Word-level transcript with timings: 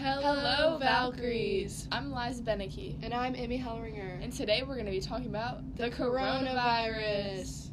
Hello, 0.00 0.78
Valkyries. 0.78 1.88
I'm 1.90 2.12
Liza 2.12 2.44
Beneke. 2.44 2.94
And 3.02 3.12
I'm 3.12 3.34
Emmy 3.34 3.58
Hellringer. 3.58 4.22
And 4.22 4.32
today 4.32 4.62
we're 4.62 4.74
going 4.74 4.86
to 4.86 4.92
be 4.92 5.00
talking 5.00 5.26
about 5.26 5.76
the, 5.76 5.90
coronavirus. 5.90 7.70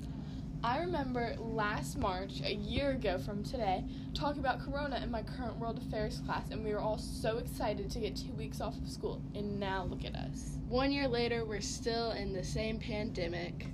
I 0.64 0.80
remember 0.80 1.36
last 1.38 2.00
March, 2.00 2.42
a 2.44 2.56
year 2.56 2.94
ago 2.94 3.20
from 3.20 3.44
today, 3.44 3.84
talking 4.16 4.40
about 4.40 4.60
Corona 4.60 5.00
in 5.04 5.12
my 5.12 5.22
current 5.22 5.60
world 5.60 5.78
affairs 5.78 6.20
class, 6.26 6.50
and 6.50 6.66
we 6.66 6.74
were 6.74 6.80
all 6.80 6.98
so 6.98 7.38
excited 7.38 7.92
to 7.92 8.00
get 8.00 8.16
two 8.16 8.34
weeks 8.34 8.60
off 8.60 8.76
of 8.76 8.90
school. 8.90 9.22
And 9.36 9.60
now 9.60 9.84
look 9.84 10.04
at 10.04 10.16
us. 10.16 10.58
One 10.68 10.92
year 10.92 11.08
later, 11.08 11.46
we're 11.46 11.62
still 11.62 12.10
in 12.14 12.34
the 12.34 12.44
same 12.44 12.80
pandemic. 12.80 13.68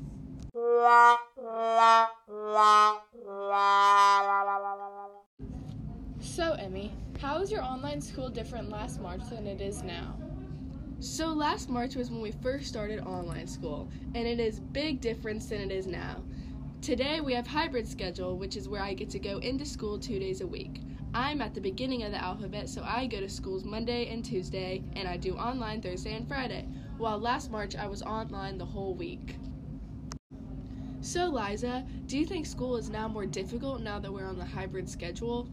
So, 6.19 6.51
Emmy, 6.59 6.91
how 7.21 7.39
is 7.39 7.51
your 7.51 7.61
online 7.61 8.01
school 8.01 8.29
different 8.29 8.69
last 8.69 8.99
March 8.99 9.21
than 9.29 9.45
it 9.45 9.61
is 9.61 9.83
now? 9.83 10.17
So 10.99 11.27
last 11.27 11.69
March 11.69 11.95
was 11.95 12.09
when 12.09 12.19
we 12.19 12.31
first 12.31 12.67
started 12.67 12.99
online 13.01 13.45
school, 13.45 13.87
and 14.15 14.27
it 14.27 14.39
is 14.39 14.59
big 14.59 15.01
difference 15.01 15.45
than 15.45 15.61
it 15.61 15.71
is 15.71 15.85
now. 15.85 16.23
Today 16.81 17.21
we 17.21 17.33
have 17.33 17.45
hybrid 17.45 17.87
schedule, 17.87 18.39
which 18.39 18.57
is 18.57 18.67
where 18.67 18.81
I 18.81 18.95
get 18.95 19.11
to 19.11 19.19
go 19.19 19.37
into 19.37 19.67
school 19.67 19.99
2 19.99 20.17
days 20.17 20.41
a 20.41 20.47
week. 20.47 20.81
I'm 21.13 21.43
at 21.43 21.53
the 21.53 21.61
beginning 21.61 22.01
of 22.01 22.11
the 22.11 22.17
alphabet, 22.17 22.67
so 22.69 22.81
I 22.83 23.05
go 23.05 23.19
to 23.19 23.29
schools 23.29 23.65
Monday 23.65 24.11
and 24.11 24.25
Tuesday, 24.25 24.83
and 24.95 25.07
I 25.07 25.17
do 25.17 25.35
online 25.35 25.79
Thursday 25.79 26.15
and 26.15 26.27
Friday. 26.27 26.67
While 26.97 27.19
last 27.19 27.51
March 27.51 27.75
I 27.75 27.85
was 27.85 28.01
online 28.01 28.57
the 28.57 28.65
whole 28.65 28.95
week. 28.95 29.35
So, 31.01 31.29
Liza, 31.29 31.85
do 32.07 32.17
you 32.17 32.25
think 32.25 32.47
school 32.47 32.77
is 32.77 32.89
now 32.89 33.07
more 33.07 33.27
difficult 33.27 33.81
now 33.81 33.99
that 33.99 34.11
we're 34.11 34.25
on 34.25 34.39
the 34.39 34.45
hybrid 34.45 34.89
schedule? 34.89 35.47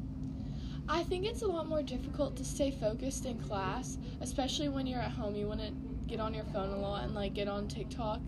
I 0.90 1.02
think 1.04 1.26
it's 1.26 1.42
a 1.42 1.46
lot 1.46 1.68
more 1.68 1.82
difficult 1.82 2.34
to 2.36 2.44
stay 2.44 2.70
focused 2.70 3.26
in 3.26 3.38
class, 3.40 3.98
especially 4.22 4.70
when 4.70 4.86
you're 4.86 5.00
at 5.00 5.10
home. 5.10 5.36
You 5.36 5.46
want 5.46 5.60
to 5.60 5.70
get 6.06 6.18
on 6.18 6.32
your 6.32 6.44
phone 6.44 6.70
a 6.70 6.78
lot 6.78 7.04
and 7.04 7.14
like 7.14 7.34
get 7.34 7.46
on 7.46 7.68
TikTok. 7.68 8.20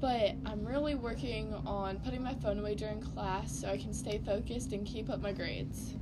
But 0.00 0.36
I'm 0.46 0.64
really 0.64 0.94
working 0.94 1.52
on 1.66 1.98
putting 1.98 2.22
my 2.22 2.34
phone 2.34 2.60
away 2.60 2.76
during 2.76 3.00
class 3.00 3.60
so 3.60 3.68
I 3.68 3.76
can 3.76 3.92
stay 3.92 4.20
focused 4.24 4.72
and 4.72 4.86
keep 4.86 5.10
up 5.10 5.20
my 5.20 5.32
grades. 5.32 5.94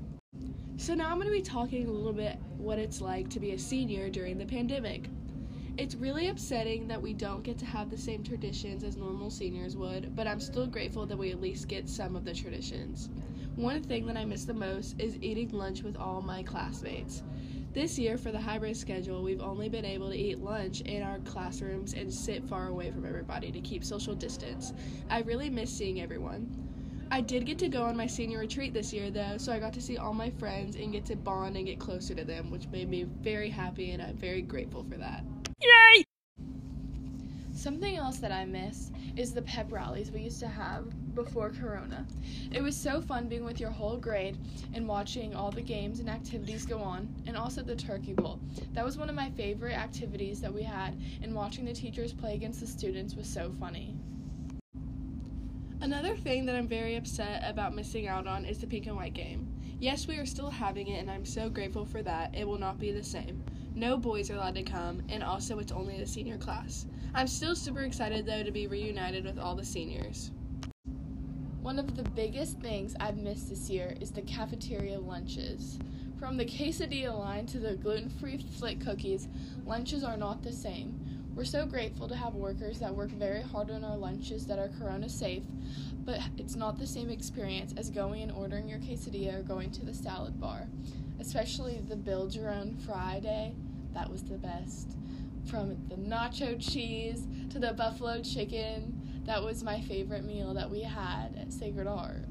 So 0.76 0.94
now 0.94 1.08
I'm 1.08 1.16
going 1.16 1.26
to 1.26 1.32
be 1.32 1.40
talking 1.40 1.86
a 1.86 1.90
little 1.90 2.12
bit 2.12 2.36
what 2.58 2.78
it's 2.78 3.00
like 3.00 3.30
to 3.30 3.40
be 3.40 3.52
a 3.52 3.58
senior 3.58 4.10
during 4.10 4.36
the 4.36 4.44
pandemic. 4.44 5.08
It's 5.78 5.94
really 5.94 6.28
upsetting 6.28 6.86
that 6.88 7.00
we 7.00 7.14
don't 7.14 7.42
get 7.42 7.56
to 7.58 7.64
have 7.64 7.88
the 7.88 7.96
same 7.96 8.22
traditions 8.22 8.84
as 8.84 8.98
normal 8.98 9.30
seniors 9.30 9.74
would, 9.74 10.14
but 10.14 10.26
I'm 10.26 10.38
still 10.38 10.66
grateful 10.66 11.06
that 11.06 11.16
we 11.16 11.30
at 11.30 11.40
least 11.40 11.66
get 11.66 11.88
some 11.88 12.14
of 12.14 12.26
the 12.26 12.34
traditions. 12.34 13.08
One 13.56 13.82
thing 13.82 14.04
that 14.06 14.18
I 14.18 14.26
miss 14.26 14.44
the 14.44 14.52
most 14.52 15.00
is 15.00 15.16
eating 15.22 15.50
lunch 15.50 15.82
with 15.82 15.96
all 15.96 16.20
my 16.20 16.42
classmates. 16.42 17.22
This 17.72 17.98
year, 17.98 18.18
for 18.18 18.30
the 18.30 18.40
hybrid 18.40 18.76
schedule, 18.76 19.22
we've 19.22 19.40
only 19.40 19.70
been 19.70 19.86
able 19.86 20.10
to 20.10 20.16
eat 20.16 20.40
lunch 20.40 20.82
in 20.82 21.02
our 21.02 21.20
classrooms 21.20 21.94
and 21.94 22.12
sit 22.12 22.44
far 22.44 22.68
away 22.68 22.90
from 22.90 23.06
everybody 23.06 23.50
to 23.50 23.60
keep 23.62 23.82
social 23.82 24.14
distance. 24.14 24.74
I 25.08 25.20
really 25.20 25.48
miss 25.48 25.74
seeing 25.74 26.02
everyone. 26.02 26.54
I 27.10 27.22
did 27.22 27.46
get 27.46 27.58
to 27.60 27.68
go 27.68 27.84
on 27.84 27.96
my 27.96 28.06
senior 28.06 28.40
retreat 28.40 28.74
this 28.74 28.92
year, 28.92 29.10
though, 29.10 29.38
so 29.38 29.52
I 29.52 29.58
got 29.58 29.72
to 29.72 29.80
see 29.80 29.96
all 29.96 30.12
my 30.12 30.28
friends 30.28 30.76
and 30.76 30.92
get 30.92 31.06
to 31.06 31.16
bond 31.16 31.56
and 31.56 31.64
get 31.64 31.78
closer 31.78 32.14
to 32.14 32.24
them, 32.24 32.50
which 32.50 32.68
made 32.68 32.90
me 32.90 33.04
very 33.04 33.48
happy, 33.48 33.92
and 33.92 34.02
I'm 34.02 34.16
very 34.16 34.42
grateful 34.42 34.84
for 34.84 34.98
that. 34.98 35.24
Yay! 35.62 36.04
Something 37.52 37.96
else 37.96 38.18
that 38.18 38.32
I 38.32 38.44
miss 38.44 38.90
is 39.16 39.32
the 39.32 39.42
pep 39.42 39.70
rallies 39.70 40.10
we 40.10 40.22
used 40.22 40.40
to 40.40 40.48
have 40.48 40.86
before 41.14 41.50
Corona. 41.50 42.06
It 42.50 42.62
was 42.62 42.76
so 42.76 43.00
fun 43.00 43.28
being 43.28 43.44
with 43.44 43.60
your 43.60 43.70
whole 43.70 43.98
grade 43.98 44.38
and 44.74 44.88
watching 44.88 45.36
all 45.36 45.52
the 45.52 45.62
games 45.62 46.00
and 46.00 46.08
activities 46.08 46.66
go 46.66 46.78
on, 46.78 47.14
and 47.26 47.36
also 47.36 47.62
the 47.62 47.76
Turkey 47.76 48.14
Bowl. 48.14 48.40
That 48.72 48.84
was 48.84 48.96
one 48.96 49.08
of 49.08 49.14
my 49.14 49.30
favorite 49.30 49.76
activities 49.76 50.40
that 50.40 50.52
we 50.52 50.62
had, 50.62 50.98
and 51.22 51.34
watching 51.34 51.64
the 51.64 51.72
teachers 51.72 52.12
play 52.12 52.34
against 52.34 52.60
the 52.60 52.66
students 52.66 53.14
was 53.14 53.28
so 53.28 53.52
funny. 53.60 53.94
Another 55.82 56.16
thing 56.16 56.46
that 56.46 56.56
I'm 56.56 56.68
very 56.68 56.96
upset 56.96 57.42
about 57.44 57.74
missing 57.74 58.08
out 58.08 58.26
on 58.26 58.44
is 58.44 58.58
the 58.58 58.66
pink 58.66 58.86
and 58.86 58.96
white 58.96 59.14
game. 59.14 59.46
Yes, 59.78 60.06
we 60.06 60.16
are 60.16 60.26
still 60.26 60.50
having 60.50 60.88
it, 60.88 61.00
and 61.00 61.10
I'm 61.10 61.24
so 61.24 61.50
grateful 61.50 61.84
for 61.84 62.02
that. 62.02 62.34
It 62.34 62.46
will 62.46 62.58
not 62.58 62.78
be 62.78 62.92
the 62.92 63.04
same. 63.04 63.44
No 63.74 63.96
boys 63.96 64.30
are 64.30 64.34
allowed 64.34 64.56
to 64.56 64.62
come, 64.62 65.02
and 65.08 65.22
also 65.22 65.58
it's 65.58 65.72
only 65.72 65.98
the 65.98 66.06
senior 66.06 66.36
class. 66.36 66.84
I'm 67.14 67.26
still 67.26 67.56
super 67.56 67.80
excited 67.80 68.26
though 68.26 68.42
to 68.42 68.50
be 68.50 68.66
reunited 68.66 69.24
with 69.24 69.38
all 69.38 69.54
the 69.54 69.64
seniors. 69.64 70.30
One 71.62 71.78
of 71.78 71.96
the 71.96 72.02
biggest 72.02 72.58
things 72.58 72.94
I've 73.00 73.16
missed 73.16 73.48
this 73.48 73.70
year 73.70 73.96
is 73.98 74.10
the 74.10 74.22
cafeteria 74.22 74.98
lunches. 74.98 75.78
From 76.18 76.36
the 76.36 76.44
quesadilla 76.44 77.18
line 77.18 77.46
to 77.46 77.58
the 77.58 77.76
gluten 77.76 78.10
free 78.10 78.38
flit 78.38 78.78
cookies, 78.80 79.28
lunches 79.64 80.04
are 80.04 80.18
not 80.18 80.42
the 80.42 80.52
same. 80.52 80.98
We're 81.34 81.44
so 81.44 81.64
grateful 81.64 82.08
to 82.08 82.16
have 82.16 82.34
workers 82.34 82.78
that 82.80 82.94
work 82.94 83.10
very 83.10 83.40
hard 83.40 83.70
on 83.70 83.84
our 83.84 83.96
lunches 83.96 84.46
that 84.48 84.58
are 84.58 84.68
corona 84.78 85.08
safe, 85.08 85.44
but 86.04 86.20
it's 86.36 86.56
not 86.56 86.78
the 86.78 86.86
same 86.86 87.08
experience 87.08 87.72
as 87.78 87.88
going 87.88 88.22
and 88.22 88.32
ordering 88.32 88.68
your 88.68 88.80
quesadilla 88.80 89.40
or 89.40 89.42
going 89.42 89.70
to 89.70 89.84
the 89.86 89.94
salad 89.94 90.38
bar. 90.38 90.68
Especially 91.22 91.80
the 91.88 91.94
build 91.94 92.34
your 92.34 92.50
own 92.50 92.76
Friday, 92.84 93.54
that 93.94 94.10
was 94.10 94.24
the 94.24 94.38
best. 94.38 94.96
From 95.48 95.76
the 95.88 95.94
nacho 95.94 96.56
cheese 96.58 97.28
to 97.50 97.60
the 97.60 97.72
buffalo 97.74 98.20
chicken, 98.22 99.22
that 99.24 99.40
was 99.40 99.62
my 99.62 99.80
favorite 99.82 100.24
meal 100.24 100.52
that 100.52 100.68
we 100.68 100.82
had 100.82 101.36
at 101.40 101.52
Sacred 101.52 101.86
Heart. 101.86 102.24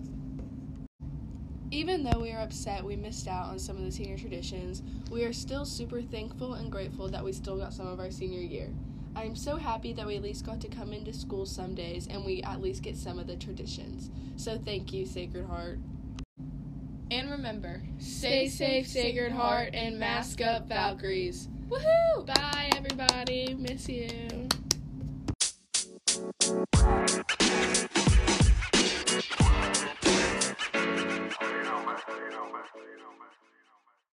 Even 1.71 2.03
though 2.03 2.19
we 2.19 2.33
are 2.33 2.41
upset 2.41 2.83
we 2.83 2.97
missed 2.97 3.29
out 3.29 3.45
on 3.45 3.59
some 3.59 3.77
of 3.77 3.85
the 3.85 3.91
senior 3.93 4.17
traditions, 4.17 4.83
we 5.09 5.23
are 5.23 5.31
still 5.31 5.63
super 5.63 6.01
thankful 6.01 6.55
and 6.55 6.69
grateful 6.69 7.07
that 7.07 7.23
we 7.23 7.31
still 7.31 7.55
got 7.55 7.73
some 7.73 7.87
of 7.87 8.01
our 8.01 8.11
senior 8.11 8.41
year. 8.41 8.67
I 9.15 9.23
am 9.23 9.37
so 9.37 9.55
happy 9.55 9.93
that 9.93 10.05
we 10.05 10.17
at 10.17 10.21
least 10.21 10.45
got 10.45 10.59
to 10.59 10.67
come 10.67 10.91
into 10.91 11.13
school 11.13 11.45
some 11.45 11.75
days 11.75 12.07
and 12.07 12.25
we 12.25 12.43
at 12.43 12.61
least 12.61 12.83
get 12.83 12.97
some 12.97 13.19
of 13.19 13.27
the 13.27 13.37
traditions. 13.37 14.11
So 14.35 14.57
thank 14.57 14.91
you, 14.91 15.05
Sacred 15.05 15.45
Heart. 15.45 15.79
And 17.11 17.29
remember, 17.29 17.81
stay 17.99 18.47
safe, 18.47 18.87
Sacred 18.87 19.33
Heart, 19.33 19.71
and 19.73 19.99
mask 19.99 20.39
up, 20.39 20.69
Valkyries. 20.69 21.49
Woohoo! 21.67 22.25
Bye, 22.25 22.71
everybody. 22.73 23.53
Miss 23.53 23.89
you. 23.89 24.47